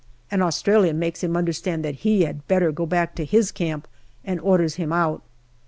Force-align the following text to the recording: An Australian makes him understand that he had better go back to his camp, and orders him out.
An 0.31 0.41
Australian 0.41 0.97
makes 0.97 1.23
him 1.23 1.37
understand 1.37 1.85
that 1.85 1.97
he 2.01 2.23
had 2.23 2.47
better 2.47 2.71
go 2.71 2.87
back 2.87 3.13
to 3.13 3.23
his 3.23 3.51
camp, 3.51 3.87
and 4.25 4.39
orders 4.41 4.77
him 4.77 4.91
out. 4.91 5.21